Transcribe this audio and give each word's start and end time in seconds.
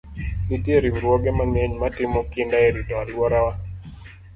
Nitie 0.47 0.75
riwruoge 0.83 1.29
mang'eny 1.37 1.73
matimo 1.81 2.17
kinda 2.31 2.55
e 2.67 2.69
rito 2.75 2.93
alworawa. 3.01 3.51